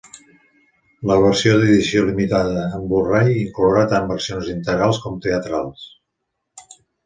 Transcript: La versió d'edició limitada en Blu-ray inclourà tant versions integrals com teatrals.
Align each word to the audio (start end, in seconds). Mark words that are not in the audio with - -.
La 1.11 1.17
versió 1.23 1.57
d'edició 1.63 2.05
limitada 2.07 2.65
en 2.79 2.89
Blu-ray 2.95 3.31
inclourà 3.43 3.87
tant 3.95 4.11
versions 4.15 4.53
integrals 4.57 5.05
com 5.07 5.23
teatrals. 5.31 5.89